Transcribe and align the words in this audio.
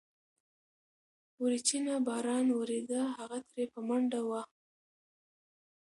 وريچينه 1.41 1.95
باران 2.07 2.47
وريده، 2.59 3.01
هغه 3.17 3.39
ترې 3.49 3.65
په 3.73 3.79
منډه 3.87 4.21
وه. 4.29 4.41